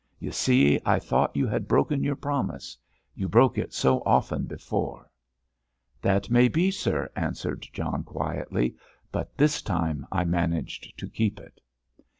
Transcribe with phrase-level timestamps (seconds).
[0.17, 2.75] You see, I thought you had broken your promise;
[3.13, 5.11] you broke it so often before."
[6.01, 8.75] "That may be, sir," answered John quietly,
[9.11, 11.61] "but this time I managed to keep it."